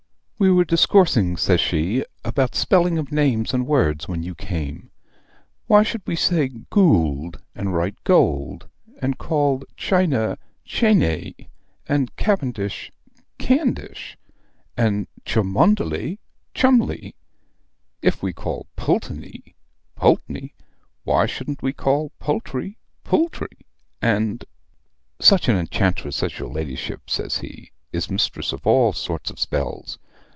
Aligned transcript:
"'We 0.43 0.51
were 0.53 0.65
discoursing,' 0.65 1.37
says 1.37 1.61
she, 1.61 2.03
'about 2.25 2.55
spelling 2.55 2.97
of 2.97 3.11
names 3.11 3.53
and 3.53 3.67
words 3.67 4.07
when 4.07 4.23
you 4.23 4.33
came. 4.33 4.89
Why 5.67 5.83
should 5.83 6.01
we 6.07 6.15
say 6.15 6.47
goold 6.71 7.39
and 7.53 7.75
write 7.75 8.03
gold, 8.03 8.67
and 8.99 9.19
call 9.19 9.61
china 9.77 10.39
chayney, 10.65 11.51
and 11.87 12.15
Cavendish 12.15 12.91
Candish, 13.37 14.17
and 14.75 15.05
Cholmondeley 15.27 16.17
Chumley? 16.55 17.13
If 18.01 18.23
we 18.23 18.33
call 18.33 18.65
Pulteney 18.75 19.53
Poltney, 19.95 20.55
why 21.03 21.27
shouldn't 21.27 21.61
we 21.61 21.71
call 21.71 22.13
poultry 22.17 22.79
pultry 23.03 23.59
and' 24.01 24.43
"'Such 25.19 25.47
an 25.49 25.55
enchantress 25.55 26.23
as 26.23 26.39
your 26.39 26.49
ladyship,' 26.49 27.11
says 27.11 27.37
he, 27.37 27.71
'is 27.93 28.09
mistress 28.09 28.51
of 28.51 28.65
all 28.65 28.91
sorts 28.91 29.29
of 29.29 29.39
spells.' 29.39 29.99